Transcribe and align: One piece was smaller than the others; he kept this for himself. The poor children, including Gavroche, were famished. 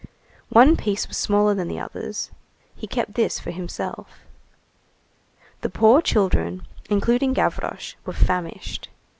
One 0.49 0.77
piece 0.77 1.07
was 1.07 1.17
smaller 1.17 1.53
than 1.53 1.67
the 1.67 1.77
others; 1.79 2.31
he 2.75 2.87
kept 2.87 3.13
this 3.13 3.37
for 3.39 3.51
himself. 3.51 4.07
The 5.61 5.69
poor 5.69 6.01
children, 6.01 6.65
including 6.89 7.33
Gavroche, 7.33 7.93
were 8.03 8.11
famished. 8.13 8.89